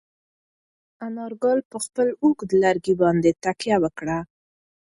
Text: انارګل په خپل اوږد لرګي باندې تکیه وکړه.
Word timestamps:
انارګل 1.05 1.59
په 1.71 1.77
خپل 1.85 2.07
اوږد 2.23 2.49
لرګي 2.61 2.93
باندې 3.01 3.31
تکیه 3.43 3.77
وکړه. 3.83 4.17